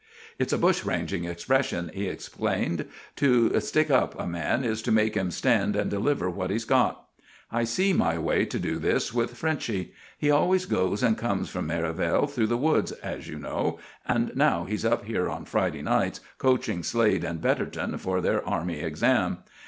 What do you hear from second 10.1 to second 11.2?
He always goes and